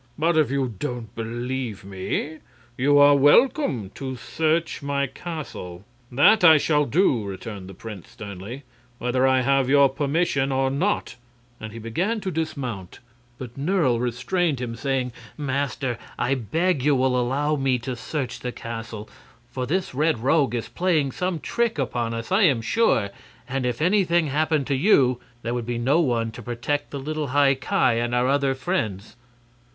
[0.17, 2.39] But, if you don't believe me,
[2.75, 8.63] you are welcome to search my castle." "That I shall do," returned the prince, sternly,
[8.97, 11.17] "whether I have your permission or not,"
[11.59, 12.97] and he began to dismount.
[13.37, 18.51] But Nerle restrained him, saying: "Master, I beg you will allow me to search the
[18.51, 19.07] castle.
[19.51, 23.11] For this Red Rogue is playing some trick upon us, I am sure,
[23.47, 27.27] and if anything happened to you there would be no one to protect the little
[27.27, 29.15] High Ki and our other friends."